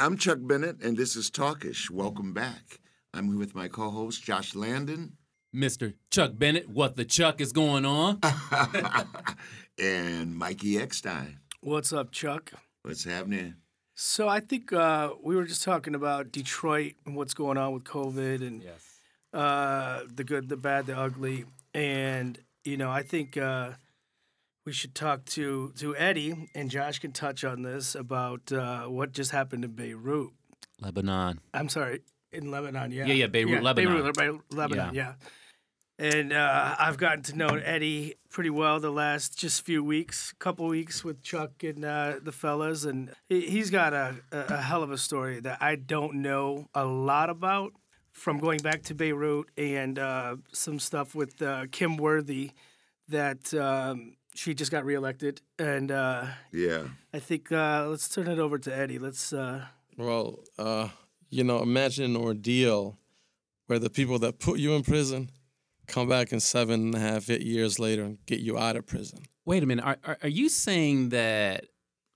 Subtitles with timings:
[0.00, 1.90] I'm Chuck Bennett, and this is Talkish.
[1.90, 2.78] Welcome back.
[3.12, 5.16] I'm here with my co host, Josh Landon.
[5.52, 5.92] Mr.
[6.12, 8.20] Chuck Bennett, what the Chuck is going on?
[9.78, 11.40] and Mikey Eckstein.
[11.62, 12.52] What's up, Chuck?
[12.82, 13.56] What's happening?
[13.96, 17.82] So I think uh, we were just talking about Detroit and what's going on with
[17.82, 19.00] COVID and yes.
[19.32, 21.44] uh, the good, the bad, the ugly,
[21.74, 23.72] and you know I think uh,
[24.68, 29.12] we should talk to to Eddie and Josh can touch on this about uh, what
[29.12, 30.28] just happened in Beirut.
[30.78, 31.40] Lebanon.
[31.54, 32.92] I'm sorry, in Lebanon.
[32.92, 34.12] Yeah, Yeah, yeah, Beirut, Lebanon.
[34.12, 34.94] Beirut, Lebanon.
[34.94, 35.14] Yeah.
[35.98, 40.66] And uh, I've gotten to know Eddie pretty well the last just few weeks, couple
[40.66, 44.82] weeks with Chuck and uh, the fellas, and he- he's got a, a a hell
[44.82, 47.72] of a story that I don't know a lot about
[48.12, 52.50] from going back to Beirut and uh, some stuff with uh, Kym Worthy
[53.08, 56.84] that um, she just got reelected, and uh, Yeah.
[57.12, 58.98] I think uh, let's turn it over to Eddie.
[58.98, 59.32] Let's.
[59.32, 59.64] Uh,
[59.96, 60.90] Well, uh,
[61.28, 62.96] you know, imagine an ordeal
[63.66, 65.30] where the people that put you in prison
[65.88, 68.86] come back in seven and a half, eight years later and get you out of
[68.86, 69.20] prison.
[69.44, 69.84] Wait a minute.
[69.84, 71.64] Are, are, are you saying that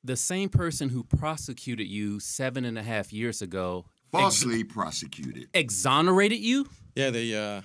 [0.05, 5.49] the same person who prosecuted you seven and a half years ago Falsely prosecuted.
[5.55, 6.69] exonerated you?
[6.95, 7.61] Yeah, the uh,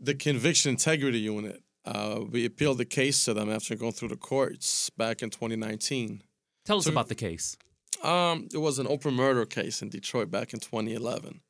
[0.00, 1.62] the conviction integrity unit.
[1.84, 6.22] Uh, we appealed the case to them after going through the courts back in 2019.
[6.64, 7.56] Tell us So- about the case.
[8.02, 11.40] Um, it was an open murder case in Detroit back in 2011.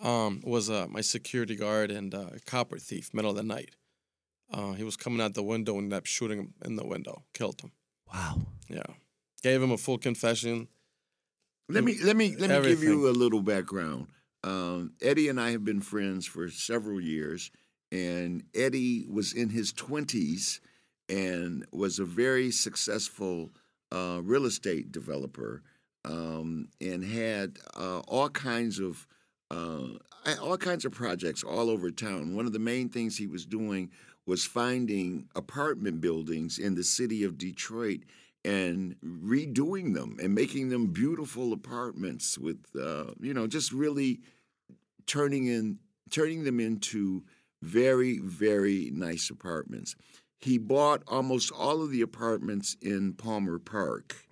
[0.00, 3.42] Um, it was uh, my security guard and uh, a copper thief, middle of the
[3.42, 3.76] night.
[4.50, 7.24] Uh, he was coming out the window and ended up shooting him in the window,
[7.34, 7.72] killed him.
[8.12, 8.40] Wow.
[8.68, 8.82] Yeah,
[9.42, 10.68] gave him a full confession.
[11.68, 14.08] Let me let me let me give you a little background.
[14.44, 17.50] Um, Eddie and I have been friends for several years,
[17.92, 20.60] and Eddie was in his twenties
[21.08, 23.50] and was a very successful
[23.92, 25.62] uh, real estate developer,
[26.06, 29.06] um, and had uh, all kinds of
[29.50, 29.88] uh,
[30.40, 32.34] all kinds of projects all over town.
[32.34, 33.90] One of the main things he was doing
[34.26, 38.00] was finding apartment buildings in the city of Detroit
[38.44, 44.20] and redoing them and making them beautiful apartments with uh, you know just really
[45.06, 45.78] turning in
[46.10, 47.22] turning them into
[47.62, 49.94] very very nice apartments
[50.38, 54.26] he bought almost all of the apartments in palmer park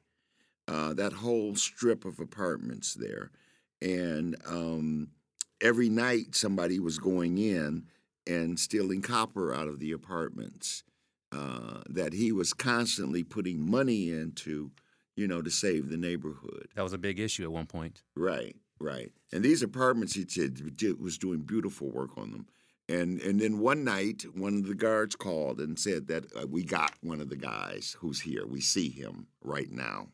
[0.69, 3.31] uh, that whole strip of apartments there
[3.81, 5.09] and um,
[5.61, 7.85] every night somebody was going in
[8.27, 10.83] and stealing copper out of the apartments
[11.33, 14.71] uh, that he was constantly putting money into,
[15.17, 16.69] you know, to save the neighborhood.
[16.75, 18.03] That was a big issue at one point.
[18.17, 19.13] Right, right.
[19.33, 22.47] And these apartments, he said, did- was doing beautiful work on them.
[22.91, 26.65] And and then one night, one of the guards called and said that uh, we
[26.65, 28.45] got one of the guys who's here.
[28.47, 30.09] We see him right now.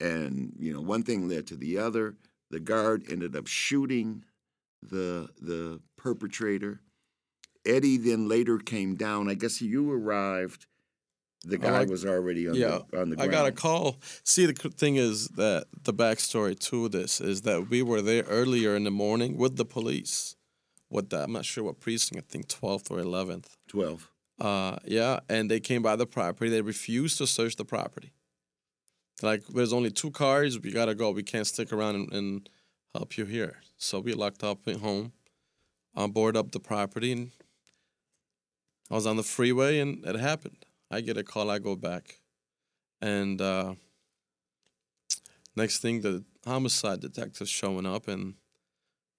[0.00, 2.16] And you know, one thing led to the other.
[2.50, 4.24] The guard ended up shooting
[4.82, 6.80] the the perpetrator.
[7.66, 9.28] Eddie then later came down.
[9.28, 10.66] I guess you arrived.
[11.44, 13.30] The guy I- was already on, yeah, the, on the ground.
[13.30, 13.98] I got a call.
[14.22, 18.74] See, the thing is that the backstory to this is that we were there earlier
[18.74, 20.33] in the morning with the police.
[20.94, 22.24] With the, I'm not sure what precinct.
[22.24, 23.46] I think 12th or 11th.
[23.66, 24.08] Twelve.
[24.40, 26.48] Uh, yeah, and they came by the property.
[26.48, 28.12] They refused to search the property.
[29.20, 30.60] Like, there's only two cars.
[30.60, 31.10] We gotta go.
[31.10, 32.48] We can't stick around and, and
[32.94, 33.56] help you here.
[33.76, 35.12] So we locked up at home,
[35.96, 37.32] on board up the property, and
[38.88, 40.64] I was on the freeway, and it happened.
[40.92, 41.50] I get a call.
[41.50, 42.20] I go back,
[43.00, 43.74] and uh,
[45.56, 48.34] next thing, the homicide detective's showing up, and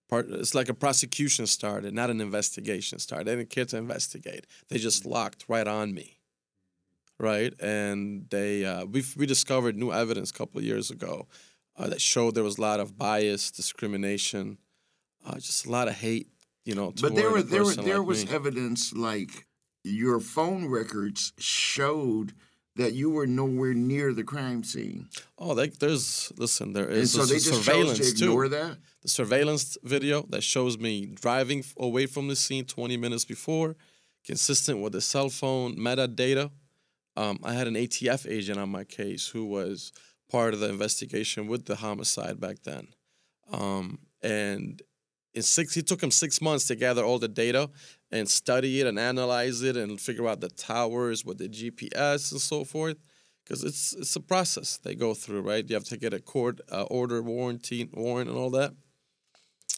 [0.10, 3.28] part it's like a prosecution started, not an investigation started.
[3.28, 4.46] They didn't care to investigate.
[4.70, 6.20] They just locked right on me.
[7.18, 11.28] Right, and they uh, we we discovered new evidence a couple of years ago
[11.78, 14.58] uh, that showed there was a lot of bias, discrimination,
[15.26, 16.28] uh, just a lot of hate.
[16.66, 18.32] You know, But there was there person there like was me.
[18.34, 19.46] evidence like
[19.86, 22.34] your phone records showed
[22.76, 25.08] that you were nowhere near the crime scene,
[25.38, 28.50] Oh, like there's listen, there is and so a they just surveillance to ignore too.
[28.50, 28.78] that.
[29.02, 33.76] The surveillance video that shows me driving away from the scene 20 minutes before,
[34.26, 36.50] consistent with the cell phone metadata.
[37.16, 39.94] Um, I had an ATF agent on my case who was
[40.30, 42.88] part of the investigation with the homicide back then.
[43.52, 44.82] Um, and
[45.36, 47.70] in six, he took him six months to gather all the data
[48.10, 52.42] and study it and analyze it and figure out the towers with the GPS and
[52.42, 52.98] so forth.
[53.44, 55.70] Because it's it's a process they go through, right?
[55.70, 58.74] You have to get a court uh, order, warranty, warrant, and all that.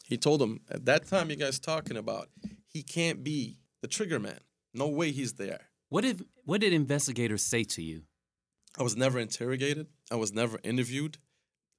[0.04, 2.28] He told him at that time you guys talking about,
[2.66, 4.38] he can't be the trigger man.
[4.72, 5.60] No way he's there.
[5.90, 8.04] What did what did investigators say to you?
[8.78, 9.88] I was never interrogated.
[10.10, 11.18] I was never interviewed.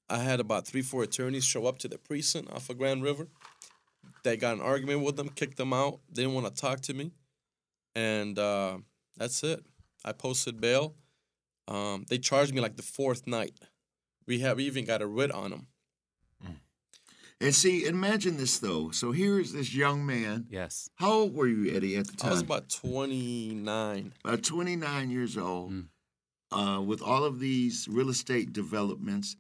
[0.10, 3.28] I had about three, four attorneys show up to the precinct off of Grand River.
[4.24, 6.00] They got an argument with them, kicked them out.
[6.10, 7.12] They didn't want to talk to me,
[7.96, 8.80] and uh,
[9.18, 9.64] that's it.
[10.04, 10.96] I posted bail.
[11.68, 13.54] Um, they charged me like the fourth night.
[14.28, 15.68] We have we even got a writ on them.
[17.42, 18.92] And see, imagine this though.
[18.92, 20.48] So here is this young man.
[20.50, 20.90] Yes.
[20.96, 22.32] How old were you, Eddie, at the time?
[22.32, 24.14] I was about twenty nine.
[24.26, 25.72] about 29 years old.
[25.72, 25.86] Mm.
[26.52, 29.38] Uh, with all of these real estate developments,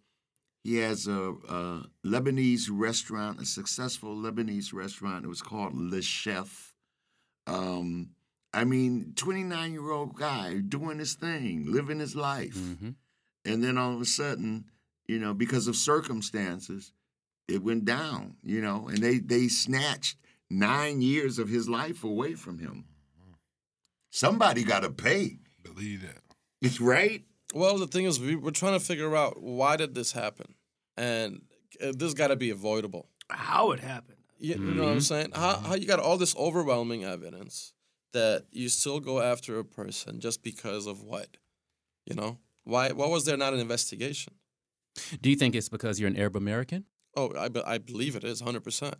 [0.64, 5.26] he has a, a Lebanese restaurant, a successful Lebanese restaurant.
[5.26, 6.76] It was called Le Chef.
[7.48, 8.10] Um,
[8.54, 12.56] I mean, 29 year old guy doing his thing, living his life.
[12.56, 12.90] hmm
[13.46, 14.66] And then all of a sudden,
[15.08, 16.92] you know, because of circumstances,
[17.48, 20.18] it went down, you know, and they, they snatched
[20.50, 22.86] nine years of his life away from him.
[24.12, 25.40] Somebody got to pay.
[25.64, 26.22] Believe that.
[26.62, 27.24] It's right.
[27.54, 30.54] Well, the thing is, we we're trying to figure out why did this happen,
[30.98, 31.42] and
[31.84, 33.10] uh, this got to be avoidable.
[33.30, 34.18] How it happened.
[34.38, 35.32] You, you know what I'm saying?
[35.34, 37.74] How how you got all this overwhelming evidence
[38.14, 41.38] that you still go after a person just because of what?
[42.06, 42.92] You know why?
[42.92, 44.34] Why was there not an investigation?
[45.22, 46.86] Do you think it's because you're an Arab American?
[47.16, 48.96] Oh, I, be- I believe it is hundred percent.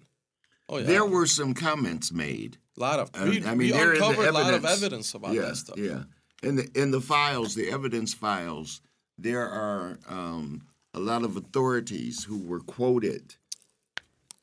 [0.68, 2.58] Oh yeah, There were some comments made.
[2.78, 3.10] a lot of.
[3.14, 4.78] I- We, I mean, we they're in the uncovered a lot of evidence.
[4.84, 5.78] evidence about yeah, that stuff.
[5.78, 6.04] Yeah.
[6.42, 8.82] In the in the files, the evidence files,
[9.18, 10.62] there are um,
[10.94, 13.36] a lot of authorities who were quoted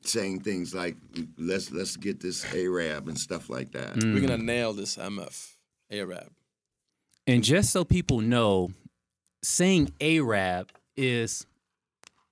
[0.03, 0.95] saying things like
[1.37, 3.95] let's let's get this Arab and stuff like that.
[3.97, 5.53] We're gonna nail this MF
[5.91, 6.31] Arab.
[7.25, 8.69] And just so people know,
[9.43, 11.45] saying Arab is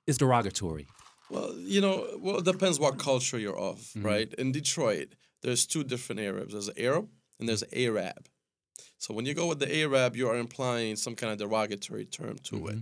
[0.08, 0.88] is derogatory.
[1.30, 4.32] Well, you know, well, it depends what culture you're of, right?
[4.36, 5.10] In Detroit,
[5.42, 6.54] there's two different Arabs.
[6.54, 7.10] There's Arab
[7.40, 8.28] and there's Arab.
[8.98, 9.94] So when you go with the mm-hmm.
[9.94, 12.76] Arab, you are implying some kind of derogatory term to it.
[12.76, 12.80] Mm-hmm.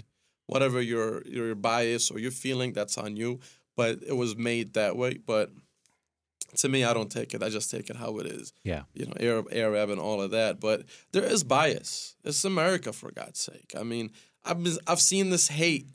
[0.47, 3.39] Whatever your your bias or your feeling, that's on you.
[3.75, 5.17] But it was made that way.
[5.25, 5.51] But
[6.57, 7.41] to me, I don't take it.
[7.41, 8.53] I just take it how it is.
[8.63, 8.83] Yeah.
[8.93, 10.59] You know, Arab, Arab, and all of that.
[10.59, 12.15] But there is bias.
[12.23, 13.73] It's America, for God's sake.
[13.77, 14.11] I mean,
[14.45, 15.87] I've been, I've seen this hate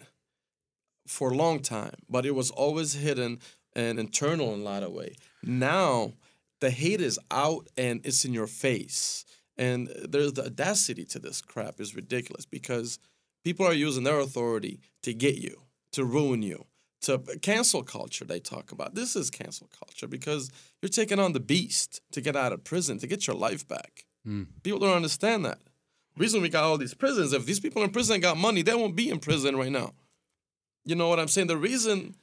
[1.06, 3.38] for a long time, but it was always hidden
[3.75, 5.14] and internal in a lot of way.
[5.43, 6.14] Now
[6.61, 9.25] the hate is out and it's in your face.
[9.58, 12.99] And there's the audacity to this crap is ridiculous because
[13.44, 15.62] people are using their authority to get you,
[15.93, 16.66] to ruin you,
[17.02, 18.94] to cancel culture they talk about.
[18.94, 20.50] This is cancel culture because
[20.81, 24.05] you're taking on the beast to get out of prison, to get your life back.
[24.25, 24.44] Hmm.
[24.62, 25.58] People don't understand that.
[26.16, 28.75] The reason we got all these prisons, if these people in prison got money, they
[28.75, 29.93] won't be in prison right now.
[30.84, 31.49] You know what I'm saying?
[31.49, 32.14] The reason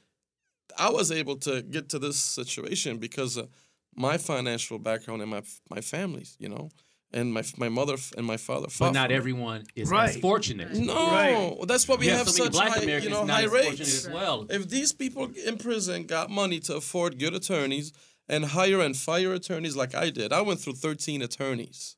[0.78, 3.48] I was able to get to this situation because of
[3.94, 6.70] my financial background and my my family's, you know,
[7.12, 8.66] and my my mother and my father.
[8.66, 10.20] But fought not everyone is as Right.
[10.20, 10.72] fortunate.
[10.74, 11.56] No, Right.
[11.68, 13.80] that's why we Yeah, have so such black high, you know, high rates.
[13.80, 14.46] as well.
[14.50, 17.92] If these people in prison got money to afford good attorneys
[18.28, 21.96] and hire and fire attorneys like I did, I went through 13 attorneys.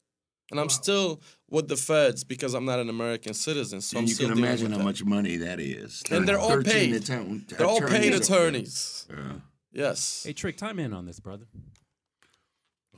[0.50, 3.82] And I'm still with the feds because I'm not an American citizen.
[3.82, 4.84] So I'm you still can dealing imagine how that.
[4.84, 6.02] much money that is.
[6.10, 6.94] And they're all 13 paid.
[6.94, 9.04] attorn- They're all paid attorneys.
[9.04, 9.06] attorneys.
[9.10, 9.32] Yeah.
[9.72, 10.22] Yes.
[10.24, 11.44] Hey, Trick, time in on this, brother.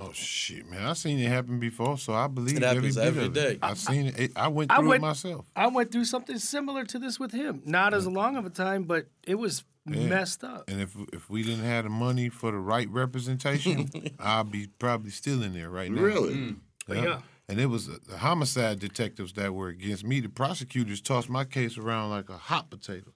[0.01, 0.83] Oh shit, man!
[0.87, 3.53] I seen it happen before, so I believe It every happens bit every of day.
[3.53, 3.59] it.
[3.63, 4.19] I seen it.
[4.19, 4.33] it.
[4.35, 5.45] I went I through went- it myself.
[5.55, 7.63] I went through something similar to this with him.
[7.67, 10.69] Not as long of a time, but it was messed up.
[10.69, 15.11] And if if we didn't have the money for the right representation, I'd be probably
[15.11, 16.01] still in there right now.
[16.03, 16.57] Really?
[16.89, 17.21] Yeah.
[17.49, 20.21] And it was uh, the homicide detectives that were against me.
[20.21, 23.13] The prosecutors tossed my case around like a hot potato.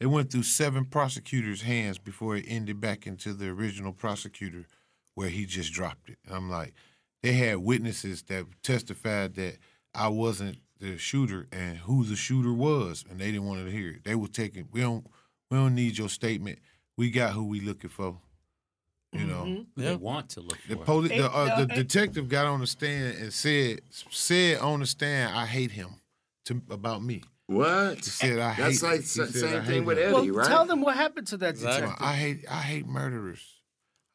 [0.00, 4.64] It went through seven prosecutors' hands before it ended back into the original prosecutor,
[5.16, 6.18] where he just dropped it.
[6.30, 6.72] I'm like,
[7.24, 9.56] they had witnesses that testified that
[9.94, 13.90] I wasn't the shooter and who the shooter was, and they didn't want to hear
[13.90, 14.04] it.
[14.04, 15.04] They were taking, we don't,
[15.50, 16.60] we don't need your statement.
[16.96, 18.18] We got who we looking for.
[19.12, 20.82] You know, They want to look the for.
[20.82, 20.84] it.
[20.84, 23.80] police, the, uh, the detective got on the stand and said
[24.10, 26.00] said on the stand, "I hate him."
[26.46, 27.96] To about me, What?
[27.96, 30.40] he said, "I That's hate." like he sa- said, same thing with him." Eddie, Well,
[30.40, 30.48] right?
[30.48, 31.82] tell them what happened to that Exactly.
[31.88, 32.06] detective.
[32.06, 33.42] I hate I hate murderers.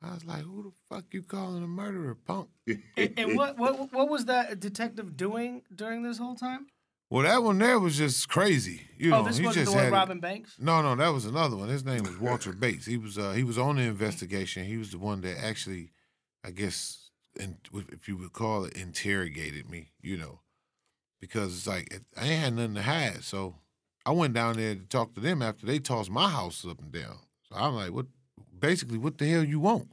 [0.01, 3.93] I was like, "Who the fuck you calling a murderer, punk?" And, and what, what
[3.93, 6.67] what was that detective doing during this whole time?
[7.11, 8.81] Well, that one there was just crazy.
[8.97, 10.55] You oh, know, this he wasn't just the one had it- Robin Banks.
[10.57, 11.67] No, no, that was another one.
[11.67, 12.85] His name was Walter Bates.
[12.85, 14.63] He was uh, he was on the investigation.
[14.63, 15.91] He was the one that actually,
[16.43, 17.57] I guess, in,
[17.91, 19.91] if you would call it, interrogated me.
[20.01, 20.39] You know,
[21.19, 23.23] because it's like I ain't had nothing to hide.
[23.25, 23.55] So
[24.05, 26.93] I went down there to talk to them after they tossed my house up and
[26.93, 27.19] down.
[27.43, 28.05] So I'm like, what?
[28.61, 29.89] Basically, what the hell you want?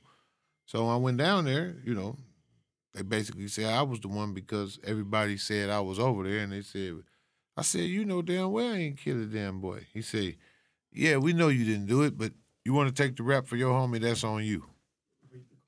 [0.66, 1.75] So I went down there.
[1.84, 2.16] You know,
[2.94, 6.52] they basically said I was the one because everybody said I was over there, and
[6.52, 6.98] they said.
[7.56, 9.84] I said, you know damn well I ain't kill a damn boy.
[9.92, 10.37] He said,
[10.92, 12.30] yeah, we know you didn't do it, but
[12.64, 14.64] you want to take the rap for your homie, that's on you.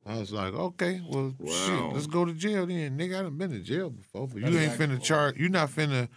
[0.07, 1.53] I was like, okay, well, Wow.
[1.67, 2.97] shit, let's go to jail then.
[2.97, 6.09] Nigga, I done been to jail before, but you ain't finna charge, you not finna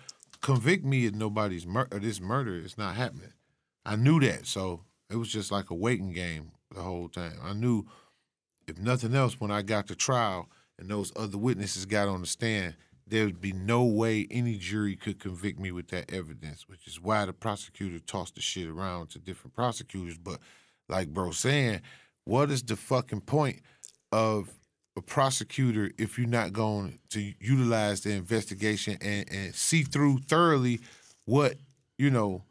[0.42, 2.56] convict me of nobody's mur- uh, this murder.
[2.58, 3.34] It's not happening.
[3.84, 7.38] I knew that, so it was just like a waiting game the whole time.
[7.44, 7.86] I knew,
[8.68, 10.50] if nothing else, when I got to trial
[10.80, 12.76] and those other witnesses got on the stand,
[13.06, 17.02] there would be no way any jury could convict me with that evidence, which is
[17.02, 20.18] why the prosecutor tossed the shit around to different prosecutors.
[20.18, 20.40] But
[20.90, 21.82] like bro saying,
[22.26, 23.62] what is the fucking point
[24.12, 24.50] of
[24.96, 30.80] a prosecutor if you're not going to utilize the investigation and, and see through thoroughly
[31.26, 31.56] what,
[31.98, 32.44] you know,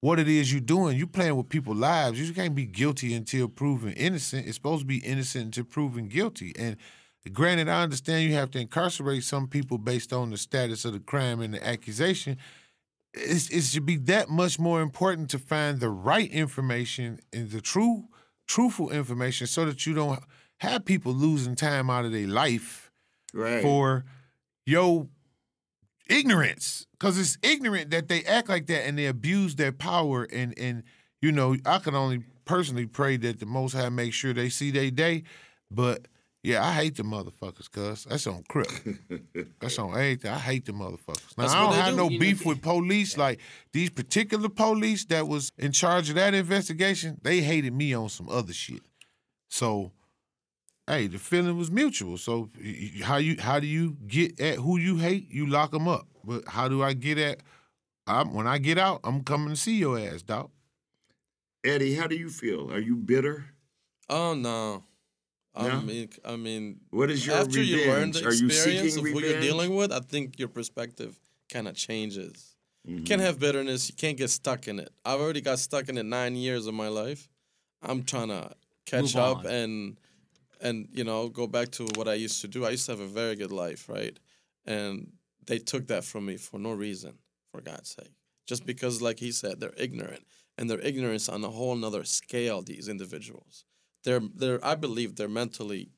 [0.00, 0.96] what it is you're doing.
[0.96, 2.20] You playing with people's lives.
[2.20, 4.46] You can't be guilty until proven innocent.
[4.46, 6.52] It's supposed to be innocent until proven guilty.
[6.58, 6.76] And
[7.32, 11.00] granted, I understand you have to incarcerate some people based on the status of the
[11.00, 12.36] crime and the accusation.
[13.14, 17.62] It's, it should be that much more important to find the right information and the
[17.62, 18.04] true,
[18.46, 20.20] truthful information, so that you don't
[20.58, 22.90] have people losing time out of their life
[23.34, 23.62] Right.
[23.62, 24.04] for
[24.66, 25.08] your
[26.08, 30.56] ignorance because it's ignorant that they act like that and they abuse their power and
[30.58, 30.82] and
[31.20, 34.70] you know i can only personally pray that the most high make sure they see
[34.70, 35.22] their day
[35.70, 36.06] but
[36.42, 38.04] yeah i hate the motherfuckers cuz.
[38.08, 38.68] That's on crip.
[39.60, 40.30] That's on everything.
[40.30, 41.36] I hate the motherfuckers.
[41.36, 41.96] Now That's i don't have do.
[41.96, 43.40] no Even- beef with police like
[43.72, 48.28] these particular police that was in charge of that investigation they hated me on some
[48.28, 48.82] other shit.
[49.48, 49.90] So
[50.86, 52.16] hey, the feeling was mutual.
[52.18, 55.30] So y- y- how you how do you get at who you hate?
[55.30, 56.06] You lock them up.
[56.24, 57.40] But how do I get at?
[58.08, 60.50] I'm, when I get out, I'm coming to see your ass, dog.
[61.64, 62.72] Eddie, how do you feel?
[62.72, 63.46] Are you bitter?
[64.08, 64.84] Oh no.
[65.54, 65.80] I No?
[65.80, 67.68] mean, I mean, What is your after revenge?
[67.70, 68.62] you learn the Are experience
[68.94, 71.18] seeking of who you're dealing with, I think your perspective
[71.50, 72.54] kind of changes.
[72.84, 73.04] You Mm-hmm.
[73.04, 73.88] can't have bitterness.
[73.88, 74.90] You can't get stuck in it.
[75.04, 77.28] I've already got stuck in it nine years of my life.
[77.82, 78.52] I'm trying to
[78.84, 79.46] catch Move up on.
[79.46, 79.96] and
[80.60, 82.64] and you know go back to what I used to do.
[82.64, 84.18] I used to have a very good life, right?
[84.64, 85.12] And
[85.46, 87.18] they took that from me for no reason,
[87.52, 88.12] for God's sake.
[88.46, 90.24] Just because, like he said, they're ignorant,
[90.56, 92.62] and they're ignorance on a whole nother scale.
[92.62, 93.64] These individuals,
[94.04, 95.90] they're they're I believe they're mentally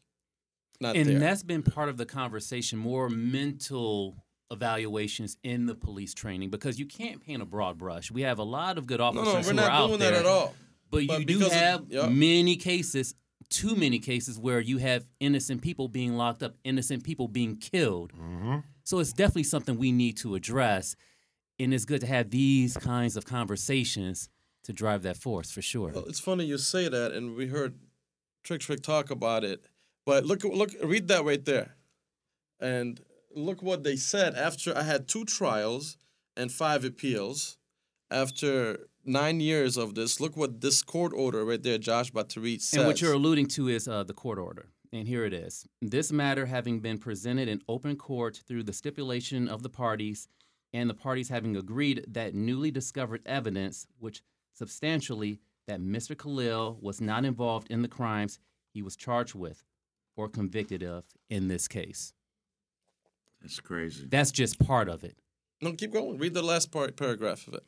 [0.80, 1.18] not and there.
[1.18, 6.86] that's been part of the conversation more mental evaluations in the police training because you
[6.86, 9.50] can't paint a broad brush we have a lot of good officers no, we're who
[9.50, 10.54] are not out doing there that at all.
[10.90, 11.58] but, But you do because of-
[11.92, 13.14] have many cases
[13.50, 18.12] too many cases where you have innocent people being locked up innocent people being killed
[18.12, 18.58] Mm-hmm.
[18.84, 20.96] so it's definitely something we need to address
[21.58, 24.28] and it's good to have these kinds of conversations
[24.64, 27.74] to drive that force for sure Well, it's funny you say that, and we heard
[28.44, 29.64] Trick Trick talk about it.
[30.06, 31.74] But look, look, read that right there,
[32.60, 32.98] and
[33.34, 35.96] look what they said after I had two trials
[36.36, 37.57] and five appeals.
[38.10, 42.40] After nine years of this, look what this court order right there, Josh about to
[42.40, 42.78] read says.
[42.78, 44.68] And what you're alluding to is uh, the court order.
[44.92, 45.66] And here it is.
[45.82, 50.28] This matter having been presented in open court through the stipulation of the parties,
[50.72, 54.22] and the parties having agreed that newly discovered evidence, which
[54.54, 56.16] substantially that Mr.
[56.16, 58.38] Khalil was not involved in the crimes
[58.72, 59.64] he was charged with
[60.16, 62.14] or convicted of in this case.
[63.42, 64.06] That's crazy.
[64.08, 65.16] That's just part of it.
[65.60, 66.18] no, keep going.
[66.18, 67.64] Read the last part paragraph of it.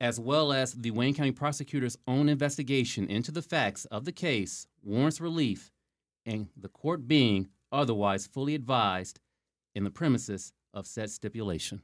[0.00, 4.66] As well as the Wayne County prosecutor's own investigation into the facts of the case,
[4.82, 5.72] warrants relief,
[6.24, 9.20] and the court being otherwise fully advised
[9.74, 11.82] in the premises of said stipulation.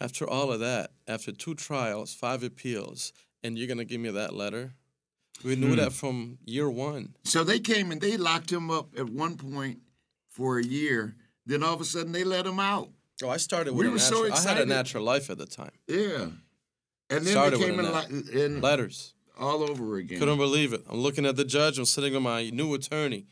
[0.00, 3.12] After all of that, after two trials, five appeals,
[3.42, 4.72] and you're gonna give me that letter?
[5.44, 5.76] We knew hmm.
[5.76, 7.14] that from year one.
[7.24, 9.80] So they came and they locked him up at one point
[10.28, 11.14] for a year.
[11.46, 12.90] Then all of a sudden they let him out.
[13.22, 14.34] Oh, I started We with a were so natural.
[14.34, 15.72] I had a natural life at the time.
[15.86, 16.26] Yeah.
[17.10, 19.14] And then Started they came in, li- in Letters.
[19.38, 20.18] all over again.
[20.18, 20.82] Couldn't believe it.
[20.88, 21.78] I'm looking at the judge.
[21.78, 23.26] I'm sitting with my new attorney,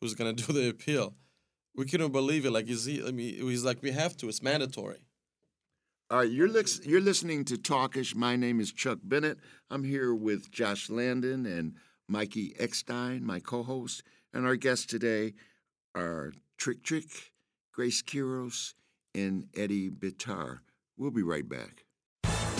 [0.00, 1.14] who's gonna do the appeal.
[1.76, 2.50] We couldn't believe it.
[2.50, 3.06] Like is he?
[3.06, 4.28] I mean, he's like, we have to.
[4.28, 4.98] It's mandatory.
[6.10, 8.14] All right, you're lis- you're listening to Talkish.
[8.14, 9.38] My name is Chuck Bennett.
[9.70, 11.74] I'm here with Josh Landon and
[12.08, 15.34] Mikey Eckstein, my co-host, and our guests today
[15.96, 17.32] are Trick Trick,
[17.72, 18.74] Grace Kiros,
[19.14, 20.58] and Eddie Bitar.
[20.96, 21.85] We'll be right back.